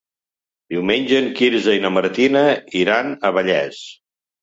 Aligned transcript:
Diumenge 0.75 1.19
en 1.25 1.29
Quirze 1.41 1.77
i 1.81 1.85
na 1.85 1.93
Martina 1.99 2.45
iran 2.83 3.17
a 3.19 3.35
Vallés. 3.41 3.89